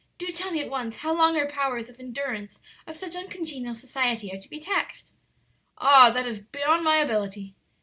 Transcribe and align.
"Do 0.17 0.31
tell 0.31 0.49
me 0.49 0.61
at 0.61 0.69
once 0.71 0.97
how 0.97 1.13
long 1.13 1.37
our 1.37 1.45
powers 1.45 1.87
of 1.87 1.99
endurance 1.99 2.59
of 2.87 2.97
such 2.97 3.15
uncongenial 3.15 3.75
society 3.75 4.33
are 4.33 4.39
to 4.39 4.49
be 4.49 4.59
taxed?" 4.59 5.13
"Ah, 5.77 6.09
that 6.09 6.25
is 6.25 6.39
beyond 6.43 6.83
my 6.83 6.95
ability." 6.97 7.53